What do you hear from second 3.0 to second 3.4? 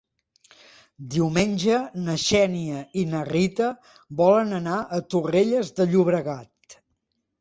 i na